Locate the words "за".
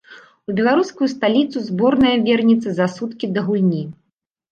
2.79-2.87